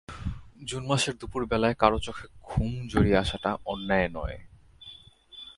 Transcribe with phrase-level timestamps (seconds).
[0.63, 4.37] June মাসের দুপুরবেলায় কারো চোখে ঘুম জড়িয়ে আসাটা অন্যায় নয়।